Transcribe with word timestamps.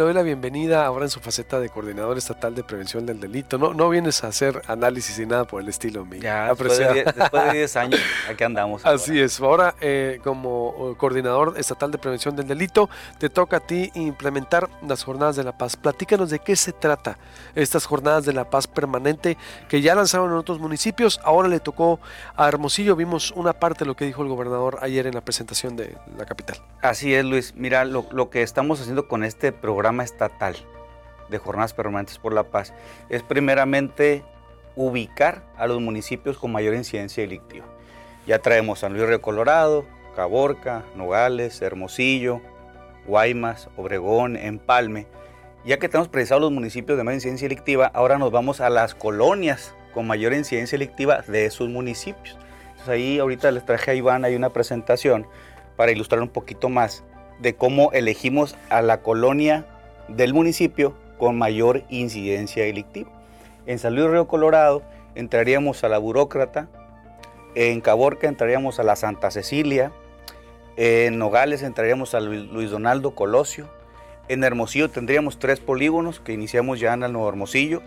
le 0.00 0.04
doy 0.04 0.14
la 0.14 0.22
bienvenida 0.22 0.86
ahora 0.86 1.04
en 1.04 1.10
su 1.10 1.20
faceta 1.20 1.60
de 1.60 1.68
coordinador 1.68 2.16
estatal 2.16 2.54
de 2.54 2.64
prevención 2.64 3.04
del 3.04 3.20
delito. 3.20 3.58
No, 3.58 3.74
no 3.74 3.90
vienes 3.90 4.24
a 4.24 4.28
hacer 4.28 4.62
análisis 4.66 5.18
ni 5.18 5.26
nada 5.26 5.44
por 5.44 5.60
el 5.60 5.68
estilo, 5.68 6.06
mi 6.06 6.20
Ya, 6.20 6.54
después 6.54 6.78
de 6.78 7.52
10 7.52 7.76
años, 7.76 8.00
aquí 8.30 8.42
andamos. 8.42 8.86
Así 8.86 9.20
es. 9.20 9.38
Ahora, 9.42 9.74
eh, 9.82 10.18
como 10.24 10.94
coordinador 10.96 11.52
estatal 11.58 11.90
de 11.90 11.98
prevención 11.98 12.34
del 12.34 12.48
delito, 12.48 12.88
te 13.18 13.28
toca 13.28 13.58
a 13.58 13.60
ti 13.60 13.90
implementar 13.92 14.70
las 14.88 15.04
jornadas 15.04 15.36
de 15.36 15.44
la 15.44 15.52
paz. 15.52 15.76
Platícanos 15.76 16.30
de 16.30 16.38
qué 16.38 16.56
se 16.56 16.72
trata 16.72 17.18
estas 17.54 17.84
jornadas 17.84 18.24
de 18.24 18.32
la 18.32 18.48
paz 18.48 18.66
permanente 18.66 19.36
que 19.68 19.82
ya 19.82 19.94
lanzaron 19.94 20.30
en 20.30 20.38
otros 20.38 20.60
municipios. 20.60 21.20
Ahora 21.24 21.46
le 21.46 21.60
tocó 21.60 22.00
a 22.36 22.48
Hermosillo. 22.48 22.96
Vimos 22.96 23.32
una 23.32 23.52
parte 23.52 23.80
de 23.80 23.84
lo 23.84 23.96
que 23.96 24.06
dijo 24.06 24.22
el 24.22 24.28
gobernador 24.28 24.78
ayer 24.80 25.06
en 25.06 25.12
la 25.12 25.20
presentación 25.20 25.76
de 25.76 25.98
la 26.16 26.24
capital. 26.24 26.56
Así 26.80 27.12
es, 27.12 27.22
Luis. 27.22 27.52
Mira, 27.54 27.84
lo, 27.84 28.06
lo 28.12 28.30
que 28.30 28.40
estamos 28.40 28.80
haciendo 28.80 29.06
con 29.06 29.24
este 29.24 29.52
programa 29.52 29.89
estatal 29.98 30.56
de 31.28 31.38
jornadas 31.38 31.74
permanentes 31.74 32.18
por 32.18 32.32
la 32.32 32.44
paz 32.44 32.72
es 33.08 33.22
primeramente 33.22 34.22
ubicar 34.76 35.42
a 35.56 35.66
los 35.66 35.80
municipios 35.80 36.38
con 36.38 36.52
mayor 36.52 36.74
incidencia 36.74 37.22
delictiva. 37.22 37.66
Ya 38.26 38.38
traemos 38.40 38.80
San 38.80 38.92
Luis 38.92 39.06
Río 39.06 39.20
Colorado, 39.20 39.84
Caborca, 40.14 40.84
Nogales, 40.94 41.60
Hermosillo, 41.62 42.40
Guaymas, 43.06 43.68
Obregón, 43.76 44.36
Empalme. 44.36 45.06
Ya 45.64 45.78
que 45.78 45.88
tenemos 45.88 46.08
precisados 46.08 46.42
los 46.42 46.52
municipios 46.52 46.96
de 46.96 47.04
mayor 47.04 47.16
incidencia 47.16 47.48
delictiva, 47.48 47.90
ahora 47.92 48.18
nos 48.18 48.30
vamos 48.30 48.60
a 48.60 48.70
las 48.70 48.94
colonias 48.94 49.74
con 49.92 50.06
mayor 50.06 50.32
incidencia 50.32 50.78
delictiva 50.78 51.22
de 51.26 51.46
esos 51.46 51.68
municipios. 51.68 52.38
Entonces 52.70 52.88
ahí 52.88 53.18
ahorita 53.18 53.50
les 53.50 53.64
traje 53.66 53.90
a 53.90 53.94
Iván, 53.94 54.24
hay 54.24 54.36
una 54.36 54.50
presentación 54.50 55.26
para 55.76 55.92
ilustrar 55.92 56.22
un 56.22 56.28
poquito 56.28 56.68
más 56.68 57.04
de 57.40 57.54
cómo 57.54 57.92
elegimos 57.92 58.56
a 58.68 58.82
la 58.82 59.02
colonia 59.02 59.66
del 60.16 60.34
municipio 60.34 60.94
con 61.18 61.38
mayor 61.38 61.82
incidencia 61.88 62.64
delictiva. 62.64 63.10
En 63.66 63.78
San 63.78 63.94
Luis 63.94 64.10
Río 64.10 64.26
Colorado 64.26 64.82
entraríamos 65.14 65.84
a 65.84 65.88
la 65.88 65.98
burócrata, 65.98 66.68
en 67.54 67.80
Caborca 67.80 68.28
entraríamos 68.28 68.78
a 68.78 68.82
la 68.82 68.96
Santa 68.96 69.30
Cecilia, 69.30 69.92
en 70.76 71.18
Nogales 71.18 71.62
entraríamos 71.62 72.14
a 72.14 72.20
Luis 72.20 72.70
Donaldo 72.70 73.14
Colosio, 73.14 73.68
en 74.28 74.44
Hermosillo 74.44 74.88
tendríamos 74.88 75.38
tres 75.38 75.58
polígonos 75.60 76.20
que 76.20 76.32
iniciamos 76.32 76.78
ya 76.78 76.94
en 76.94 77.02
el 77.02 77.12
Nuevo 77.12 77.28
Hermosillo, 77.28 77.82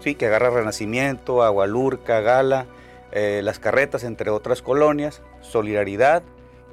¿sí? 0.00 0.14
que 0.14 0.26
agarra 0.26 0.50
Renacimiento, 0.50 1.42
Agualurca, 1.42 2.20
Gala, 2.20 2.66
eh, 3.12 3.40
Las 3.42 3.58
Carretas, 3.58 4.04
entre 4.04 4.30
otras 4.30 4.62
colonias, 4.62 5.22
Solidaridad 5.40 6.22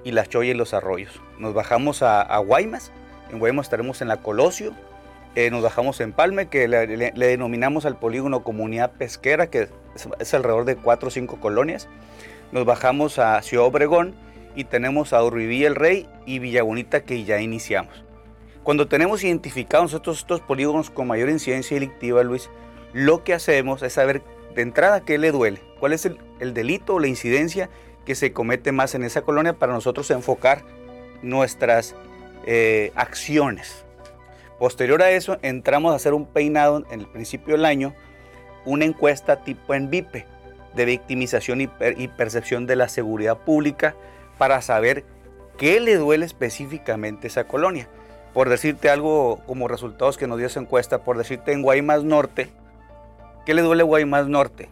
y 0.04 0.12
Las 0.12 0.30
Choyas 0.30 0.56
y 0.56 0.58
Los 0.58 0.74
Arroyos. 0.74 1.22
Nos 1.40 1.54
bajamos 1.54 2.04
a, 2.04 2.38
Guaymas, 2.40 2.92
en 3.32 3.40
Guaymas 3.40 3.66
estaremos 3.66 4.02
en 4.02 4.08
la 4.08 4.18
Colosio, 4.18 4.74
eh, 5.36 5.52
nos 5.52 5.62
bajamos 5.62 6.00
en 6.02 6.14
Palme, 6.14 6.48
que 6.48 6.68
le, 6.68 7.12
denominamos 7.12 7.86
al 7.86 8.00
polígono 8.00 8.44
Comunidad 8.44 8.94
Pesquera, 8.94 9.52
que 9.52 9.70
es, 10.20 10.34
alrededor 10.34 10.66
de 10.66 10.76
cuatro 10.76 11.10
o 11.10 11.12
cinco 11.12 11.40
colonias. 11.40 11.88
Nos 12.52 12.66
bajamos 12.66 13.20
a 13.20 13.40
Ciudad 13.44 13.68
Obregón 13.68 14.16
y 14.56 14.64
tenemos 14.64 15.14
a 15.14 15.24
Urribí 15.24 15.64
el 15.64 15.76
Rey 15.76 16.10
y 16.26 16.40
Villa 16.40 16.64
Bonita 16.64 17.02
que 17.02 17.24
ya 17.24 17.40
iniciamos. 17.40 18.04
Cuando 18.64 18.88
tenemos 18.88 19.24
identificados 19.24 19.92
nosotros 19.92 20.18
estos 20.18 20.42
polígonos 20.42 20.90
con 20.90 21.06
mayor 21.06 21.30
incidencia 21.30 21.76
delictiva, 21.76 22.24
Luis, 22.24 22.50
lo 22.94 23.24
que 23.24 23.36
hacemos 23.36 23.84
es 23.84 23.94
saber 23.94 24.24
de 24.56 24.62
entrada 24.64 25.02
qué 25.02 25.20
le 25.20 25.32
duele, 25.32 25.62
cuál 25.80 25.94
es 25.94 26.08
el, 26.08 26.18
el 26.40 26.56
delito 26.56 26.96
o 26.96 27.00
la 27.00 27.10
incidencia 27.10 27.70
que 28.06 28.16
se 28.16 28.34
comete 28.34 28.72
más 28.72 28.96
en 28.96 29.04
esa 29.04 29.22
colonia 29.22 29.54
para 29.54 29.74
nosotros 29.74 30.10
enfocar 30.10 30.64
nuestras 31.22 31.94
eh, 32.50 32.94
acciones. 32.96 33.84
Posterior 34.58 35.02
a 35.02 35.12
eso, 35.12 35.38
entramos 35.42 35.92
a 35.92 35.98
hacer 35.98 36.14
un 36.14 36.26
peinado 36.26 36.86
en 36.90 37.02
el 37.02 37.08
principio 37.08 37.56
del 37.56 37.66
año, 37.66 37.94
una 38.64 38.86
encuesta 38.86 39.44
tipo 39.44 39.74
en 39.74 39.90
VIP 39.90 40.24
de 40.74 40.86
victimización 40.86 41.60
y, 41.60 41.70
y 41.98 42.08
percepción 42.08 42.66
de 42.66 42.78
la 42.78 42.88
seguridad 42.88 43.38
pública 43.40 43.96
para 44.38 44.62
saber 44.62 45.04
qué 45.58 45.82
le 45.82 45.98
duele 45.98 46.26
específicamente 46.26 47.28
a 47.28 47.30
esa 47.30 47.48
colonia. 47.50 47.90
Por 48.34 48.48
decirte 48.48 48.90
algo 48.90 49.42
como 49.46 49.68
resultados 49.68 50.18
que 50.18 50.28
nos 50.28 50.38
dio 50.38 50.48
esa 50.48 50.62
encuesta, 50.62 51.04
por 51.04 51.18
decirte 51.18 51.52
en 51.52 51.64
Guaymas 51.64 52.06
Norte, 52.06 52.50
¿qué 53.46 53.54
le 53.54 53.62
duele 53.62 53.82
a 53.82 53.86
Guaymas 53.86 54.30
Norte? 54.30 54.70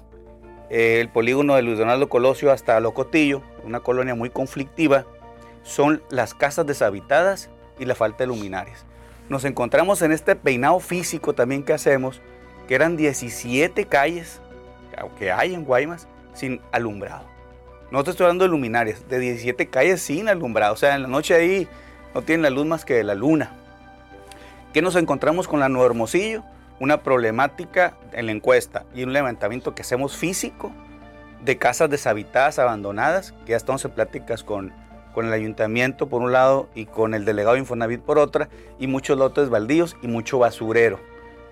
Eh, 0.70 1.00
el 1.02 1.10
polígono 1.10 1.56
de 1.56 1.62
Luis 1.62 1.78
Donaldo 1.78 2.08
Colosio 2.08 2.54
hasta 2.54 2.80
Locotillo, 2.80 3.42
una 3.66 3.82
colonia 3.82 4.16
muy 4.16 4.30
conflictiva, 4.30 5.06
son 5.64 6.02
las 6.10 6.34
casas 6.34 6.66
deshabitadas 6.66 7.50
y 7.80 7.86
la 7.86 7.96
falta 7.96 8.20
de 8.20 8.28
luminarias. 8.28 8.86
Nos 9.30 9.46
encontramos 9.46 10.02
en 10.02 10.12
este 10.12 10.36
peinado 10.36 10.80
físico 10.80 11.34
también 11.34 11.64
que 11.64 11.74
hacemos, 11.74 12.22
que 12.68 12.76
eran 12.76 12.98
17 12.98 13.86
calles 13.86 14.42
que 15.20 15.32
hay 15.32 15.54
en 15.54 15.66
Guaymas 15.66 16.08
sin 16.34 16.62
alumbrado. 16.72 17.26
No 17.92 18.04
te 18.04 18.12
estoy 18.12 18.26
hablando 18.26 18.46
de 18.46 18.50
luminarias, 18.50 19.08
de 19.08 19.20
17 19.20 19.68
calles 19.68 20.02
sin 20.02 20.30
alumbrado. 20.30 20.74
O 20.74 20.78
sea, 20.78 20.96
en 20.96 21.02
la 21.02 21.08
noche 21.08 21.34
ahí 21.34 21.68
no 22.14 22.22
tienen 22.22 22.44
la 22.44 22.50
luz 22.50 22.66
más 22.66 22.86
que 22.86 22.96
de 22.96 23.04
la 23.04 23.16
luna. 23.16 23.52
¿Qué 24.74 24.82
nos 24.82 24.96
encontramos 24.96 25.48
con 25.48 25.60
la 25.60 25.70
Nuevo 25.70 25.86
Hermosillo? 25.86 26.44
una 26.80 27.04
problemática 27.04 27.94
en 28.12 28.26
la 28.26 28.32
encuesta 28.32 28.86
y 28.94 29.04
un 29.04 29.14
levantamiento 29.14 29.76
que 29.76 29.82
hacemos 29.82 30.18
físico 30.18 30.72
de 31.44 31.58
casas 31.58 31.90
deshabitadas, 31.90 32.60
abandonadas, 32.60 33.34
que 33.46 33.52
ya 33.52 33.58
estamos 33.58 33.86
en 33.86 33.92
pláticas 33.92 34.44
con, 34.44 34.74
con 35.16 35.26
el 35.26 35.34
ayuntamiento 35.34 36.10
por 36.10 36.22
un 36.22 36.34
lado 36.34 36.70
y 36.76 36.86
con 36.86 37.14
el 37.14 37.24
delegado 37.24 37.56
Infonavit 37.56 38.02
por 38.02 38.20
otra, 38.20 38.50
y 38.78 38.88
muchos 38.88 39.18
lotes 39.18 39.50
baldíos 39.50 39.96
y 40.02 40.08
mucho 40.08 40.38
basurero 40.38 41.00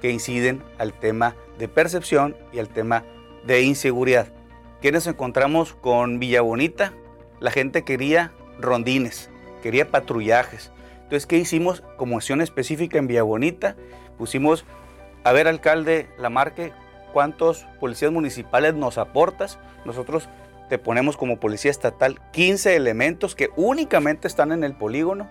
que 0.02 0.12
inciden 0.12 0.62
al 0.78 0.94
tema 0.94 1.36
de 1.58 1.70
percepción 1.70 2.36
y 2.52 2.60
al 2.60 2.68
tema 2.68 3.06
de 3.46 3.62
inseguridad. 3.62 4.28
¿Quiénes 4.82 5.08
encontramos 5.08 5.74
con 5.76 6.20
Villa 6.20 6.42
Bonita? 6.42 6.94
La 7.40 7.52
gente 7.52 7.84
quería 7.84 8.34
rondines, 8.60 9.30
quería 9.62 9.90
patrullajes. 9.90 10.72
Entonces, 11.04 11.26
¿qué 11.26 11.38
hicimos 11.38 11.84
como 11.96 12.18
acción 12.18 12.42
específica 12.42 12.98
en 12.98 13.08
Villa 13.08 13.24
Bonita? 13.24 13.78
Pusimos 14.18 14.66
a 15.24 15.32
ver, 15.32 15.48
alcalde 15.48 16.10
Lamarque, 16.18 16.74
¿cuántos 17.14 17.66
policías 17.80 18.12
municipales 18.12 18.74
nos 18.74 18.98
aportas? 18.98 19.58
Nosotros 19.86 20.28
te 20.74 20.80
ponemos 20.80 21.18
como 21.18 21.40
policía 21.40 21.70
estatal 21.70 22.20
15 22.32 22.76
elementos 22.76 23.36
que 23.36 23.52
únicamente 23.56 24.28
están 24.28 24.52
en 24.52 24.64
el 24.64 24.74
polígono. 24.74 25.30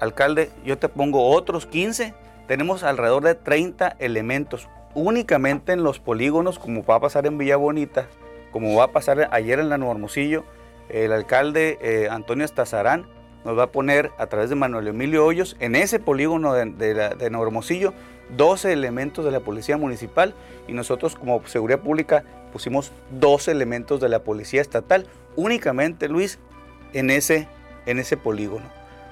Alcalde, 0.00 0.48
yo 0.64 0.78
te 0.78 0.88
pongo 0.88 1.32
otros 1.32 1.66
15. 1.66 2.14
Tenemos 2.48 2.82
alrededor 2.82 3.24
de 3.24 3.34
30 3.34 3.96
elementos 3.98 4.70
únicamente 4.94 5.74
en 5.74 5.82
los 5.82 5.98
polígonos, 6.00 6.58
como 6.58 6.82
va 6.82 6.94
a 6.94 7.00
pasar 7.00 7.26
en 7.26 7.36
Villa 7.36 7.58
Bonita, 7.58 8.06
como 8.52 8.74
va 8.74 8.84
a 8.84 8.92
pasar 8.92 9.28
ayer 9.32 9.58
en 9.58 9.68
la 9.68 9.76
Nuevo 9.76 9.92
Hermosillo. 9.92 10.44
El 10.88 11.12
alcalde 11.12 11.76
eh, 11.82 12.08
Antonio 12.10 12.46
Estazarán 12.46 13.04
nos 13.44 13.58
va 13.58 13.64
a 13.64 13.70
poner 13.70 14.12
a 14.16 14.28
través 14.28 14.48
de 14.48 14.56
Manuel 14.56 14.88
Emilio 14.88 15.26
Hoyos 15.26 15.58
en 15.60 15.76
ese 15.76 15.98
polígono 15.98 16.54
de, 16.54 16.64
de 16.70 17.28
Nuevo 17.30 17.48
Hermosillo 17.48 17.92
12 18.36 18.72
elementos 18.72 19.24
de 19.24 19.30
la 19.30 19.40
Policía 19.40 19.76
Municipal 19.76 20.34
y 20.66 20.72
nosotros 20.72 21.14
como 21.14 21.46
Seguridad 21.46 21.80
Pública 21.80 22.24
pusimos 22.52 22.92
12 23.18 23.50
elementos 23.50 24.00
de 24.00 24.08
la 24.08 24.20
Policía 24.20 24.60
Estatal, 24.60 25.06
únicamente 25.36 26.08
Luis, 26.08 26.38
en 26.92 27.10
ese, 27.10 27.48
en 27.86 27.98
ese 27.98 28.16
polígono. 28.16 28.66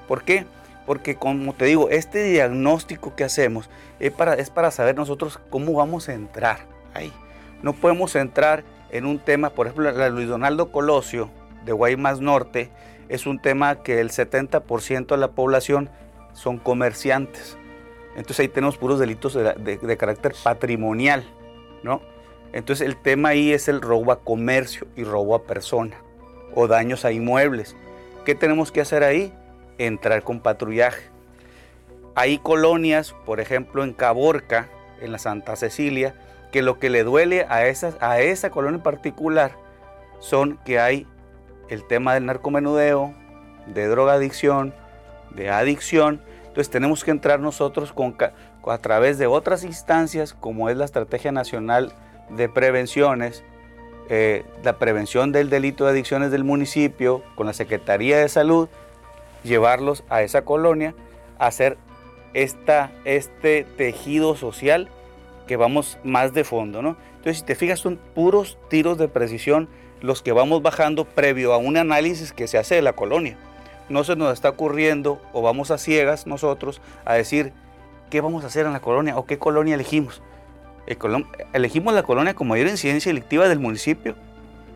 ¿Por 0.07 0.23
qué? 0.23 0.45
Porque 0.85 1.15
como 1.15 1.53
te 1.53 1.65
digo, 1.65 1.89
este 1.89 2.23
diagnóstico 2.23 3.15
que 3.15 3.23
hacemos 3.23 3.69
es 3.99 4.11
para, 4.11 4.33
es 4.35 4.49
para 4.49 4.71
saber 4.71 4.95
nosotros 4.95 5.39
cómo 5.49 5.73
vamos 5.73 6.09
a 6.09 6.13
entrar 6.13 6.65
ahí. 6.93 7.11
No 7.61 7.73
podemos 7.73 8.15
entrar 8.15 8.63
en 8.91 9.05
un 9.05 9.19
tema, 9.19 9.49
por 9.49 9.67
ejemplo, 9.67 9.91
la 9.91 10.09
Luis 10.09 10.27
Donaldo 10.27 10.71
Colosio 10.71 11.29
de 11.65 11.71
Guaymas 11.71 12.21
Norte, 12.21 12.69
es 13.09 13.25
un 13.25 13.39
tema 13.39 13.83
que 13.83 13.99
el 13.99 14.09
70% 14.09 15.07
de 15.07 15.17
la 15.17 15.31
población 15.31 15.89
son 16.33 16.57
comerciantes. 16.57 17.57
Entonces 18.15 18.41
ahí 18.41 18.47
tenemos 18.47 18.77
puros 18.77 18.99
delitos 18.99 19.33
de, 19.33 19.97
carácter 19.97 20.33
patrimonial, 20.43 21.25
¿no? 21.83 22.01
Entonces 22.53 22.87
el 22.87 22.95
tema 22.95 23.29
ahí 23.29 23.51
es 23.51 23.67
el 23.67 23.81
robo 23.81 24.11
a 24.11 24.21
comercio 24.21 24.87
y 24.95 25.03
robo 25.03 25.35
a 25.35 25.43
persona 25.43 25.97
o 26.53 26.67
daños 26.67 27.03
a 27.03 27.11
inmuebles. 27.11 27.75
¿Qué 28.23 28.33
tenemos 28.33 28.71
que 28.71 28.81
hacer 28.81 29.03
ahí? 29.03 29.33
Entrar 29.77 30.23
con 30.23 30.39
patrullaje. 30.39 31.03
Hay 32.15 32.37
colonias, 32.37 33.13
por 33.25 33.41
ejemplo 33.41 33.83
en 33.83 33.91
Caborca, 33.91 34.69
en 35.01 35.11
la 35.11 35.19
Santa 35.19 35.57
Cecilia, 35.57 36.15
que 36.53 36.61
lo 36.61 36.79
que 36.79 36.89
le 36.89 37.03
duele 37.03 37.45
a, 37.49 37.67
esas, 37.67 37.97
a 38.01 38.21
esa 38.21 38.49
colonia 38.49 38.77
en 38.77 38.83
particular 38.83 39.51
son 40.19 40.57
que 40.63 40.79
hay 40.79 41.05
el 41.67 41.85
tema 41.85 42.13
del 42.13 42.25
narcomenudeo, 42.25 43.13
de 43.67 43.87
drogadicción, 43.87 44.73
de 45.31 45.49
adicción, 45.49 46.21
entonces 46.55 46.71
tenemos 46.71 47.03
que 47.03 47.11
entrar 47.11 47.41
nosotros 47.41 47.93
a 48.65 48.77
través 48.77 49.17
de 49.17 49.27
otras 49.27 49.65
instancias 49.65 50.33
como 50.33 50.69
es 50.69 50.77
la 50.77 50.85
Estrategia 50.85 51.33
Nacional 51.33 51.91
de 52.29 52.47
Prevenciones, 52.47 53.43
eh, 54.07 54.45
la 54.63 54.79
prevención 54.79 55.33
del 55.33 55.49
delito 55.49 55.83
de 55.83 55.91
adicciones 55.91 56.31
del 56.31 56.45
municipio, 56.45 57.23
con 57.35 57.45
la 57.45 57.51
Secretaría 57.51 58.19
de 58.19 58.29
Salud, 58.29 58.69
llevarlos 59.43 60.05
a 60.07 60.21
esa 60.21 60.43
colonia 60.43 60.95
hacer 61.39 61.77
esta, 62.33 62.89
este 63.03 63.65
tejido 63.75 64.37
social 64.37 64.87
que 65.47 65.57
vamos 65.57 65.97
más 66.05 66.33
de 66.33 66.45
fondo, 66.45 66.81
¿no? 66.81 66.95
Entonces, 67.17 67.39
si 67.39 67.43
te 67.43 67.55
fijas, 67.55 67.81
son 67.81 67.99
puros 68.13 68.57
tiros 68.69 68.97
de 68.97 69.09
precisión 69.09 69.67
los 69.99 70.21
que 70.21 70.31
vamos 70.31 70.61
bajando 70.61 71.03
previo 71.03 71.51
a 71.51 71.57
un 71.57 71.75
análisis 71.75 72.31
que 72.31 72.47
se 72.47 72.57
hace 72.57 72.75
de 72.75 72.81
la 72.81 72.93
colonia. 72.93 73.37
No 73.89 74.03
se 74.03 74.15
nos 74.15 74.33
está 74.33 74.49
ocurriendo 74.49 75.21
o 75.33 75.41
vamos 75.41 75.71
a 75.71 75.77
ciegas 75.77 76.27
nosotros 76.27 76.81
a 77.05 77.13
decir 77.13 77.53
qué 78.09 78.21
vamos 78.21 78.43
a 78.43 78.47
hacer 78.47 78.65
en 78.65 78.73
la 78.73 78.79
colonia 78.79 79.17
o 79.17 79.25
qué 79.25 79.37
colonia 79.37 79.75
elegimos. 79.75 80.21
Elegimos 81.53 81.93
la 81.93 82.03
colonia 82.03 82.35
como 82.35 82.51
mayor 82.51 82.67
incidencia 82.67 83.09
delictiva 83.09 83.47
del 83.47 83.59
municipio, 83.59 84.15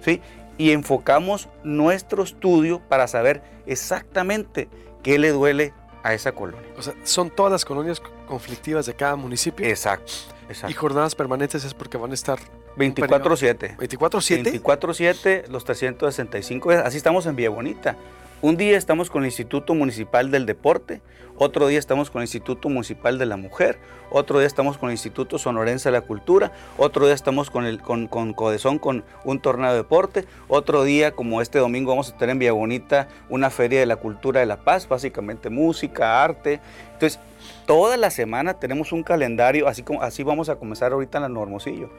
¿sí? 0.04 0.22
Y 0.58 0.72
enfocamos 0.72 1.48
nuestro 1.64 2.24
estudio 2.24 2.82
para 2.90 3.08
saber 3.08 3.42
exactamente 3.66 4.68
qué 5.04 5.20
le 5.20 5.30
duele 5.30 5.74
a 6.04 6.14
esa 6.14 6.32
colonia. 6.32 6.68
O 6.78 6.82
sea, 6.82 6.94
son 7.04 7.30
todas 7.30 7.52
las 7.52 7.66
colonias 7.66 8.02
conflictivas 8.28 8.86
de 8.86 8.94
cada 8.94 9.16
municipio. 9.16 9.66
Exacto, 9.68 10.12
exacto. 10.48 10.72
Y 10.72 10.74
jornadas 10.74 11.16
permanentes 11.16 11.64
es 11.64 11.74
porque 11.74 11.98
van 11.98 12.12
a 12.12 12.14
estar 12.14 12.40
24/7. 12.76 13.78
24/7. 13.78 14.62
24/7, 14.62 15.48
los 15.48 15.64
365 15.64 16.72
Así 16.72 16.98
estamos 16.98 17.26
en 17.26 17.36
Villa 17.36 17.50
Bonita. 17.50 17.96
Un 18.42 18.56
día 18.56 18.78
estamos 18.78 19.10
con 19.10 19.24
el 19.24 19.28
Instituto 19.28 19.76
Municipal 19.76 20.32
del 20.32 20.46
Deporte, 20.46 21.02
otro 21.38 21.68
día 21.68 21.78
estamos 21.78 22.10
con 22.10 22.22
el 22.22 22.24
Instituto 22.24 22.70
Municipal 22.70 23.18
de 23.18 23.26
la 23.26 23.36
Mujer, 23.36 23.78
otro 24.12 24.40
día 24.40 24.48
estamos 24.48 24.78
con 24.78 24.88
el 24.88 24.94
Instituto 24.94 25.38
Sonorense 25.38 25.90
de 25.90 25.94
la 25.94 26.02
Cultura, 26.02 26.54
otro 26.78 27.06
día 27.06 27.14
estamos 27.14 27.50
con, 27.50 27.66
el, 27.66 27.82
con, 27.82 28.08
con 28.08 28.34
Codezón 28.34 28.80
con 28.80 29.04
un 29.26 29.42
torneo 29.42 29.72
de 29.72 29.76
deporte, 29.76 30.24
otro 30.48 30.86
día 30.86 31.12
como 31.12 31.42
este 31.42 31.60
domingo 31.60 31.92
vamos 31.92 32.12
a 32.12 32.18
tener 32.18 32.32
en 32.32 32.40
Villa 32.40 32.54
Bonita 32.54 33.10
una 33.28 33.50
feria 33.50 33.82
de 33.82 33.86
la 33.86 33.98
cultura 33.98 34.40
de 34.40 34.46
la 34.46 34.64
paz, 34.64 34.88
básicamente 34.88 35.50
música, 35.50 36.24
arte. 36.24 36.62
Entonces, 36.94 37.20
toda 37.66 37.98
la 37.98 38.10
semana 38.10 38.54
tenemos 38.54 38.94
un 38.94 39.04
calendario, 39.04 39.68
así, 39.68 39.84
como, 39.84 40.02
así 40.02 40.24
vamos 40.24 40.48
a 40.48 40.56
comenzar 40.56 40.94
ahorita 40.94 41.18
en 41.18 41.24
la 41.24 41.30
Normosillo, 41.30 41.90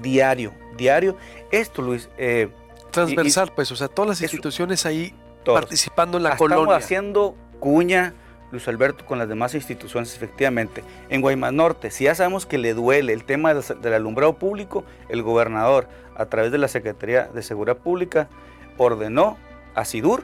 diario, 0.00 0.52
diario. 0.76 1.16
Esto, 1.50 1.82
Luis... 1.82 2.08
Eh, 2.16 2.48
Transversal, 2.92 3.52
pues, 3.54 3.70
o 3.70 3.76
sea, 3.76 3.86
todas 3.88 4.08
las 4.08 4.22
instituciones 4.22 4.84
ahí 4.84 5.14
participando 5.44 6.18
en 6.18 6.24
la 6.24 6.36
colonia. 6.36 6.62
Estamos 6.62 6.84
haciendo 6.84 7.36
cuña, 7.58 8.14
Luis 8.50 8.66
Alberto, 8.68 9.04
con 9.06 9.18
las 9.18 9.28
demás 9.28 9.54
instituciones, 9.54 10.14
efectivamente. 10.14 10.82
En 11.08 11.20
Guaymas 11.20 11.52
Norte, 11.52 11.90
si 11.90 12.04
ya 12.04 12.14
sabemos 12.14 12.46
que 12.46 12.58
le 12.58 12.74
duele 12.74 13.12
el 13.12 13.24
tema 13.24 13.54
del 13.54 13.94
alumbrado 13.94 14.34
público, 14.34 14.84
el 15.08 15.22
gobernador, 15.22 15.88
a 16.16 16.26
través 16.26 16.52
de 16.52 16.58
la 16.58 16.68
Secretaría 16.68 17.28
de 17.28 17.42
Seguridad 17.42 17.78
Pública, 17.78 18.28
ordenó 18.76 19.38
a 19.74 19.84
SIDUR 19.84 20.22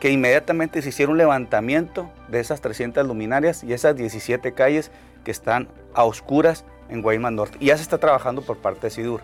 que 0.00 0.10
inmediatamente 0.10 0.82
se 0.82 0.90
hiciera 0.90 1.10
un 1.10 1.18
levantamiento 1.18 2.10
de 2.28 2.40
esas 2.40 2.60
300 2.60 3.06
luminarias 3.06 3.64
y 3.64 3.72
esas 3.72 3.96
17 3.96 4.52
calles 4.52 4.90
que 5.24 5.30
están 5.30 5.68
a 5.94 6.04
oscuras 6.04 6.64
en 6.88 7.02
Guaymas 7.02 7.32
Norte. 7.32 7.56
Y 7.60 7.66
ya 7.66 7.76
se 7.76 7.82
está 7.82 7.98
trabajando 7.98 8.42
por 8.42 8.58
parte 8.58 8.88
de 8.88 8.90
SIDUR. 8.90 9.22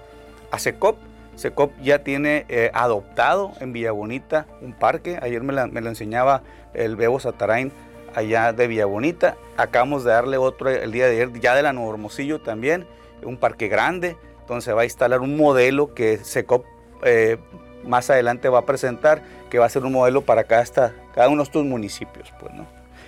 A 0.51 0.59
SECOP 0.59 0.97
SECOP 1.43 1.73
ya 1.83 2.05
tiene 2.05 2.47
eh, 2.49 2.71
adoptado 2.73 3.53
en 3.61 3.73
Villa 3.73 3.93
Bonita 3.93 4.47
un 4.61 4.73
parque. 4.73 5.19
Ayer 5.21 5.43
me, 5.43 5.53
lo 5.53 5.89
enseñaba 5.89 6.43
el 6.73 6.97
Bebo 6.97 7.19
Satarain 7.21 7.73
allá 8.15 8.53
de 8.53 8.67
Villa 8.69 8.87
Bonita. 8.87 9.37
Acabamos 9.57 10.05
de 10.05 10.13
darle 10.13 10.37
otro 10.37 10.71
el 10.71 10.93
día 10.93 11.07
de 11.07 11.13
ayer, 11.13 11.41
ya 11.41 11.55
de 11.55 11.63
la 11.63 11.73
Nuevo 11.73 11.91
Hermosillo 11.91 12.41
también, 12.41 12.87
un 13.25 13.37
parque 13.37 13.69
grande, 13.69 14.17
se 14.61 14.73
va 14.73 14.83
a 14.83 14.85
instalar 14.85 15.21
un 15.21 15.37
modelo 15.37 15.95
que 15.95 16.19
SECOP 16.19 16.65
eh, 17.05 17.39
más 17.85 18.11
adelante 18.11 18.49
va 18.49 18.61
a 18.61 18.67
presentar, 18.67 19.23
que 19.51 19.59
va 19.59 19.67
a 19.67 19.69
ser 19.69 19.85
un 19.85 19.93
modelo 19.93 20.23
para 20.23 20.45
cada, 20.45 20.93
cada 21.15 21.29
uno 21.29 21.39
de 21.39 21.45
estos 21.45 21.65
municipios. 21.65 22.33
Pues, 22.39 22.53
¿no? 22.55 22.67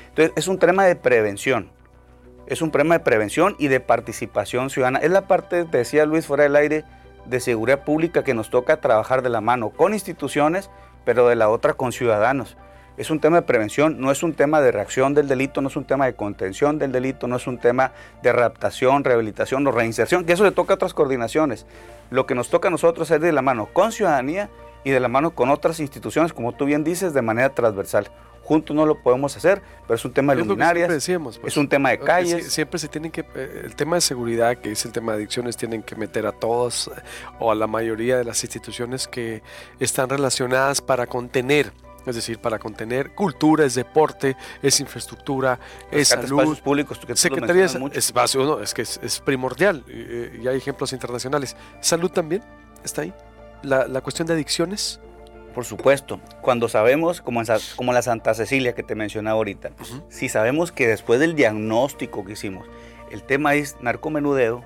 Entonces, 0.09 0.33
es 0.37 0.49
un 0.49 0.59
tema 0.59 0.87
de 0.87 0.97
prevención. 0.97 1.71
Es 2.47 2.63
un 2.63 2.71
problema 2.71 2.99
de 2.99 3.05
prevención 3.05 3.57
y 3.59 3.69
de 3.69 3.81
participación 3.81 4.71
ciudadana. 4.71 4.99
Es 5.01 5.11
la 5.11 5.27
parte, 5.27 5.65
decía 5.65 6.05
Luis 6.05 6.27
fuera 6.27 6.45
del 6.45 6.57
aire, 6.57 6.85
de 7.27 7.41
seguridad 7.41 7.85
pública 7.85 8.25
que 8.25 8.35
nos 8.35 8.51
toca 8.51 8.81
trabajar 8.81 9.23
de 9.23 9.29
la 9.31 9.41
mano 9.41 9.71
con 9.71 9.95
instituciones, 9.95 10.71
pero 11.05 11.29
de 11.29 11.37
la 11.37 11.49
otra 11.49 11.75
con 11.75 11.93
ciudadanos. 11.93 12.57
Es 12.97 13.11
un 13.11 13.19
tema 13.19 13.39
de 13.39 13.43
prevención, 13.43 14.01
no 14.01 14.13
es 14.13 14.23
un 14.23 14.35
tema 14.35 14.61
de 14.61 14.71
reacción 14.71 15.15
del 15.15 15.27
delito, 15.27 15.61
no 15.61 15.67
es 15.69 15.75
un 15.75 15.85
tema 15.85 16.07
de 16.07 16.15
contención 16.15 16.79
del 16.79 16.93
delito, 16.93 17.27
no 17.27 17.37
es 17.37 17.47
un 17.49 17.59
tema 17.59 17.91
de 18.23 18.31
adaptación, 18.31 19.03
rehabilitación 19.03 19.67
o 19.67 19.73
reinserción, 19.73 20.25
que 20.25 20.33
eso 20.33 20.45
le 20.45 20.53
toca 20.53 20.75
a 20.75 20.77
otras 20.77 20.95
coordinaciones. 20.95 21.67
Lo 22.11 22.27
que 22.27 22.37
nos 22.37 22.51
toca 22.51 22.69
a 22.69 22.71
nosotros 22.71 23.11
es 23.11 23.21
de 23.21 23.33
la 23.33 23.43
mano 23.43 23.67
con 23.73 23.91
ciudadanía 23.91 24.49
y 24.85 24.91
de 24.91 25.01
la 25.01 25.09
mano 25.09 25.35
con 25.35 25.51
otras 25.51 25.81
instituciones, 25.81 26.33
como 26.33 26.53
tú 26.53 26.67
bien 26.67 26.85
dices, 26.85 27.15
de 27.15 27.23
manera 27.23 27.51
transversal. 27.51 28.11
Juntos 28.45 28.77
no 28.77 28.85
lo 28.85 29.03
podemos 29.03 29.35
hacer, 29.37 29.63
pero 29.87 29.95
es 29.95 30.05
un 30.05 30.13
tema 30.13 30.35
de 30.35 30.41
luminarias, 30.41 30.89
pues. 30.89 31.41
es 31.45 31.57
un 31.57 31.67
tema 31.67 31.91
de 31.91 31.99
calles. 31.99 32.53
siempre 32.53 32.79
se 32.79 32.89
tienen 32.89 33.11
que, 33.11 33.23
eh, 33.35 33.63
el 33.65 33.75
tema 33.75 33.97
de 33.97 34.03
seguridad, 34.03 34.59
que 34.59 34.73
es 34.73 34.85
el 34.85 34.93
tema 34.93 35.13
de 35.13 35.19
adicciones, 35.19 35.57
tienen 35.57 35.83
que 35.83 35.97
meter 35.97 36.27
a 36.27 36.33
todos 36.33 36.89
eh, 36.89 37.01
o 37.39 37.51
a 37.51 37.55
la 37.55 37.67
mayoría 37.67 38.19
de 38.19 38.25
las 38.25 38.45
instituciones 38.45 39.09
que 39.09 39.43
están 39.81 40.11
relacionadas 40.11 40.83
para 40.83 41.07
contener 41.07 41.73
es 42.07 42.17
decir, 42.17 42.39
para 42.39 42.59
contener 42.59 43.15
cultura, 43.15 43.65
es 43.65 43.77
deporte, 43.77 44.37
es 44.63 44.79
infraestructura, 44.79 45.59
es 45.91 46.09
salud. 46.09 46.25
Espacios 46.25 46.61
públicos, 46.61 46.99
que 46.99 47.17
Secretarías, 47.17 47.79
espacio, 47.95 48.45
no, 48.45 48.61
es 48.61 48.75
que 48.75 48.83
es, 48.83 49.23
primordial 49.25 49.83
y, 49.89 50.43
y, 50.43 50.49
hay 50.49 50.59
ejemplos 50.59 50.93
internacionales. 50.93 51.57
Salud 51.81 52.11
también 52.11 52.43
está 52.85 53.01
ahí. 53.01 53.15
La, 53.63 53.89
la 53.89 54.03
cuestión 54.03 54.29
de 54.29 54.35
adicciones 54.35 55.01
por 55.55 55.65
supuesto, 55.65 56.21
cuando 56.41 56.69
sabemos, 56.69 57.21
como, 57.21 57.41
como 57.77 57.93
la 57.93 58.03
Santa 58.03 58.35
Cecilia 58.35 58.75
que 58.75 58.83
te 58.83 58.95
mencionaba 58.95 59.37
ahorita, 59.37 59.71
si 60.09 60.29
sabemos 60.29 60.73
que 60.73 60.89
después 60.89 61.21
del 61.21 61.35
diagnóstico 61.35 62.25
que 62.25 62.33
hicimos, 62.33 62.67
el 63.11 63.23
tema 63.23 63.55
es 63.55 63.77
narcomenudeo, 63.81 64.65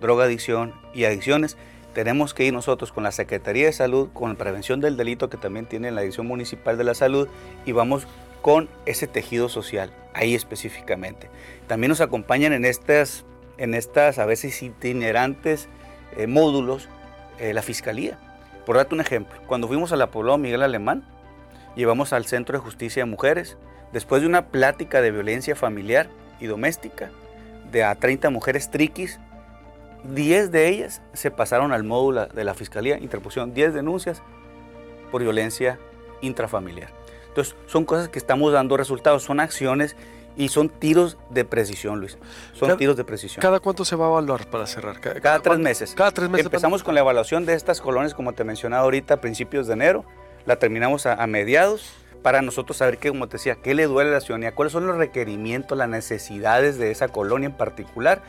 drogadicción 0.00 0.74
y 0.94 1.04
adicciones, 1.04 1.56
tenemos 1.92 2.34
que 2.34 2.44
ir 2.44 2.52
nosotros 2.52 2.90
con 2.90 3.04
la 3.04 3.12
Secretaría 3.12 3.66
de 3.66 3.72
Salud, 3.72 4.08
con 4.12 4.30
la 4.30 4.36
prevención 4.36 4.80
del 4.80 4.96
delito 4.96 5.30
que 5.30 5.36
también 5.36 5.66
tiene 5.66 5.92
la 5.92 6.00
Dirección 6.00 6.26
Municipal 6.26 6.76
de 6.76 6.84
la 6.84 6.94
Salud 6.94 7.28
y 7.66 7.72
vamos 7.72 8.08
con 8.42 8.68
ese 8.84 9.06
tejido 9.06 9.48
social, 9.48 9.92
ahí 10.12 10.34
específicamente. 10.34 11.30
También 11.66 11.90
nos 11.90 12.00
acompañan 12.00 12.52
en 12.52 12.64
estas, 12.64 13.24
en 13.58 13.74
estas 13.74 14.18
a 14.18 14.26
veces 14.26 14.62
itinerantes 14.62 15.68
eh, 16.16 16.26
módulos 16.26 16.88
eh, 17.38 17.52
la 17.54 17.62
Fiscalía 17.62 18.18
por 18.64 18.76
darte 18.76 18.94
un 18.94 19.00
ejemplo, 19.00 19.38
cuando 19.46 19.68
fuimos 19.68 19.92
a 19.92 19.96
la 19.96 20.10
poblado 20.10 20.38
Miguel 20.38 20.62
Alemán, 20.62 21.04
llevamos 21.76 22.12
al 22.12 22.26
Centro 22.26 22.58
de 22.58 22.64
Justicia 22.64 23.04
de 23.04 23.10
Mujeres, 23.10 23.56
después 23.92 24.22
de 24.22 24.28
una 24.28 24.46
plática 24.46 25.00
de 25.00 25.10
violencia 25.10 25.56
familiar 25.56 26.08
y 26.40 26.46
doméstica, 26.46 27.10
de 27.70 27.84
a 27.84 27.94
30 27.94 28.30
mujeres 28.30 28.70
triquis, 28.70 29.20
10 30.04 30.50
de 30.50 30.68
ellas 30.68 31.02
se 31.14 31.30
pasaron 31.30 31.72
al 31.72 31.84
módulo 31.84 32.26
de 32.26 32.44
la 32.44 32.54
Fiscalía, 32.54 32.98
interpusieron 32.98 33.54
10 33.54 33.74
denuncias 33.74 34.22
por 35.10 35.22
violencia 35.22 35.78
intrafamiliar. 36.20 36.90
Entonces, 37.28 37.56
son 37.66 37.84
cosas 37.84 38.08
que 38.08 38.18
estamos 38.18 38.52
dando 38.52 38.76
resultados, 38.76 39.22
son 39.22 39.40
acciones 39.40 39.96
y 40.36 40.48
son 40.48 40.68
tiros 40.68 41.16
de 41.30 41.44
precisión, 41.44 42.00
Luis. 42.00 42.18
Son 42.52 42.76
tiros 42.76 42.96
de 42.96 43.04
precisión. 43.04 43.40
¿Cada 43.40 43.60
cuánto 43.60 43.84
se 43.84 43.96
va 43.96 44.06
a 44.06 44.08
evaluar 44.10 44.48
para 44.48 44.66
cerrar? 44.66 45.00
Cada, 45.00 45.40
tres 45.40 45.58
meses. 45.58 45.94
Cada 45.94 46.10
tres 46.10 46.28
meses. 46.28 46.46
Empezamos 46.46 46.82
con 46.82 46.94
la 46.94 47.00
evaluación 47.00 47.46
de 47.46 47.54
estas 47.54 47.80
colonias, 47.80 48.14
como 48.14 48.32
te 48.32 48.44
mencionaba 48.44 48.82
ahorita, 48.82 49.14
a 49.14 49.20
principios 49.20 49.66
de 49.66 49.74
enero. 49.74 50.04
La 50.46 50.56
terminamos 50.56 51.06
a, 51.06 51.14
a 51.14 51.26
mediados 51.26 51.92
para 52.22 52.42
nosotros 52.42 52.78
saber 52.78 52.98
qué, 52.98 53.10
como 53.10 53.28
te 53.28 53.36
decía, 53.36 53.56
qué 53.56 53.74
le 53.74 53.84
duele 53.84 54.10
a 54.10 54.14
la 54.14 54.20
ciudadanía, 54.20 54.54
cuáles 54.54 54.72
son 54.72 54.86
los 54.86 54.96
requerimientos, 54.96 55.76
las 55.76 55.88
necesidades 55.88 56.78
de 56.78 56.90
esa 56.90 57.08
colonia 57.08 57.46
en 57.46 57.56
particular 57.56 58.22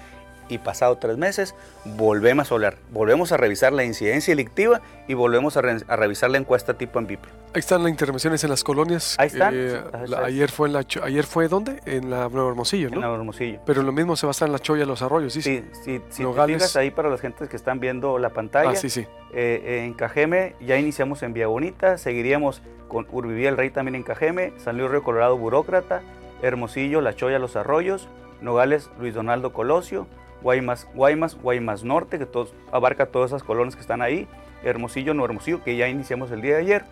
y 0.50 0.58
pasado 0.60 0.98
tres 0.98 1.18
meses 1.18 1.56
volvemos 1.86 2.52
a 2.52 2.56
hablar, 2.56 2.78
volvemos 2.92 3.32
a 3.32 3.38
revisar 3.38 3.74
la 3.74 3.84
incidencia 3.84 4.32
delictiva 4.32 4.82
y 5.08 5.14
volvemos 5.14 5.58
a, 5.58 5.62
revisar 5.62 6.30
la 6.30 6.38
encuesta 6.38 6.76
tipo 6.76 7.00
en 7.00 7.08
VIP. 7.08 7.24
Ahí 7.54 7.60
están 7.60 7.84
las 7.84 7.90
intervenciones 7.90 8.44
en 8.44 8.50
las 8.50 8.64
colonias. 8.64 9.16
Ahí 9.18 9.28
están. 9.28 9.54
Eh, 9.56 9.82
ayer 10.24 10.52
fue 10.52 10.68
en 10.68 10.74
la 10.74 10.86
ayer 11.04 11.24
fue 11.24 11.48
dónde? 11.48 11.80
En 11.86 12.10
la 12.10 12.28
Nueva 12.28 12.50
Hermosillo, 12.50 12.90
¿no? 12.90 12.96
En 12.96 13.02
la 13.02 13.14
Hermosillo. 13.14 13.60
Pero 13.66 13.82
lo 13.82 13.94
mismo 13.94 14.16
se 14.16 14.26
va 14.26 14.32
a 14.32 14.34
estar 14.34 14.48
en 14.48 14.52
la 14.52 14.60
Choya, 14.60 14.86
los 14.86 15.02
arroyos, 15.02 15.34
¿sí? 15.34 15.42
Sí, 15.42 15.64
sí. 15.72 16.02
Si 16.10 16.24
te 16.24 16.46
fijas 16.46 16.76
ahí 16.76 16.92
para 16.92 17.10
las 17.10 17.22
gentes 17.22 17.48
que 17.48 17.56
están 17.56 17.80
viendo 17.80 18.20
la 18.20 18.30
pantalla. 18.32 18.72
Ah, 18.72 18.76
sí, 18.76 18.90
sí. 18.90 19.08
Eh, 19.34 19.84
en 19.86 19.94
Cajeme 19.94 20.56
ya 20.60 20.78
iniciamos 20.78 21.24
en 21.24 21.34
Vía 21.34 21.48
Bonita, 21.48 21.98
seguiríamos 21.98 22.62
con 22.88 23.08
Urbivía 23.12 23.50
el 23.50 23.58
Rey 23.58 23.70
también 23.70 23.96
en 23.96 24.04
Cajeme, 24.04 24.54
San 24.58 24.78
Luis 24.78 24.92
Río 24.92 25.04
Colorado 25.04 25.38
Burócrata, 25.38 26.02
Hermosillo, 26.42 27.02
La 27.02 27.16
Choya, 27.16 27.40
Los 27.40 27.56
Arroyos, 27.56 28.10
Nogales, 28.42 28.90
Luis 29.00 29.14
Donaldo 29.14 29.54
Colosio, 29.54 30.08
Guaymas, 30.46 30.88
Guaymas, 30.94 31.36
Guaymas 31.42 31.84
Norte, 31.84 32.20
que 32.20 32.28
abarca 32.72 33.08
todas 33.08 33.32
esas 33.32 33.42
colonias 33.42 33.76
que 33.76 33.82
están 33.82 34.04
ahí, 34.04 34.28
Hermosillo, 34.64 35.16
no 35.16 35.26
Hermosillo, 35.26 35.64
que 35.64 35.76
ya 35.76 35.88
iniciamos 35.88 36.30
el 36.30 36.44
día 36.44 36.54
de 36.54 36.62
ayer, 36.62 36.86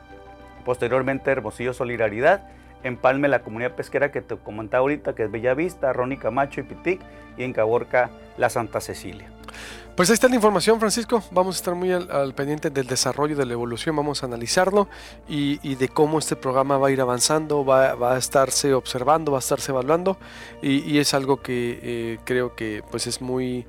posteriormente 0.65 1.29
Hermosillo 1.29 1.72
Solidaridad, 1.72 2.50
Empalme 2.81 3.29
la 3.29 3.43
comunidad 3.43 3.75
pesquera 3.75 4.12
que 4.12 4.22
te 4.22 4.36
comentaba 4.36 4.81
ahorita, 4.81 5.15
que 5.15 5.24
es 5.24 5.31
Bellavista, 5.31 5.93
Ronnie 5.93 6.17
Camacho 6.17 6.60
y 6.60 6.63
Pitic, 6.63 7.00
y 7.38 7.43
en 7.43 7.53
Caborca 7.53 8.10
la 8.38 8.50
Santa 8.50 8.81
Cecilia. 8.81 9.29
Pues 9.95 10.09
ahí 10.09 10.15
está 10.15 10.27
la 10.27 10.33
información, 10.33 10.79
Francisco. 10.79 11.23
Vamos 11.29 11.55
a 11.55 11.57
estar 11.57 11.75
muy 11.75 11.91
al, 11.91 12.33
pendiente 12.33 12.71
del 12.71 12.88
desarrollo, 12.88 13.35
de 13.35 13.45
la 13.45 13.53
evolución, 13.53 13.95
vamos 13.95 14.23
a 14.23 14.25
analizarlo 14.25 14.88
y, 15.29 15.75
de 15.75 15.88
cómo 15.88 16.17
este 16.17 16.35
programa 16.35 16.79
va 16.79 16.88
a 16.88 16.91
ir 16.91 17.00
avanzando, 17.00 17.63
va, 17.63 17.91
a 18.12 18.17
estarse 18.17 18.73
observando, 18.73 19.31
va 19.31 19.38
a 19.38 19.39
estarse 19.39 19.71
evaluando 19.71 20.17
y, 20.63 20.97
es 20.97 21.13
algo 21.13 21.43
que 21.43 21.79
eh, 21.83 22.19
creo 22.23 22.55
que 22.55 22.83
pues 22.89 23.05
es 23.05 23.21
muy 23.21 23.67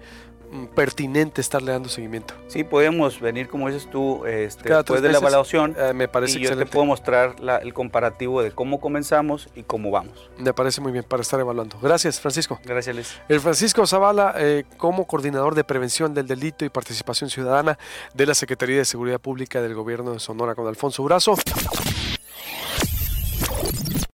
pertinente 0.74 1.40
estarle 1.40 1.72
dando 1.72 1.88
seguimiento. 1.88 2.34
Sí, 2.48 2.64
podemos 2.64 3.20
venir, 3.20 3.48
como 3.48 3.68
dices 3.68 3.88
tú, 3.90 4.24
este, 4.26 4.72
después 4.72 5.02
de 5.02 5.12
la 5.12 5.18
evaluación. 5.18 5.74
Eh, 5.78 5.92
me 5.92 6.08
parece 6.08 6.38
y 6.38 6.42
yo 6.42 6.56
te 6.56 6.66
puedo 6.66 6.86
mostrar 6.86 7.36
el 7.62 7.74
comparativo 7.74 8.42
de 8.42 8.52
cómo 8.52 8.80
comenzamos 8.80 9.48
y 9.54 9.62
cómo 9.62 9.90
vamos. 9.90 10.30
Me 10.38 10.52
parece 10.52 10.80
muy 10.80 10.92
bien 10.92 11.04
para 11.04 11.22
estar 11.22 11.40
evaluando. 11.40 11.78
Gracias, 11.80 12.20
Francisco. 12.20 12.60
Gracias, 12.64 12.94
Luis. 12.94 13.20
El 13.28 13.40
Francisco 13.40 13.86
Zavala, 13.86 14.34
eh, 14.38 14.64
como 14.76 15.06
coordinador 15.06 15.54
de 15.54 15.64
prevención 15.64 16.14
del 16.14 16.26
delito 16.26 16.64
y 16.64 16.68
participación 16.68 17.30
ciudadana 17.30 17.78
de 18.14 18.26
la 18.26 18.34
Secretaría 18.34 18.78
de 18.78 18.84
Seguridad 18.84 19.20
Pública 19.20 19.60
del 19.60 19.74
Gobierno 19.74 20.12
de 20.12 20.20
Sonora 20.20 20.54
con 20.54 20.66
Alfonso 20.66 21.02
Brazo. 21.02 21.34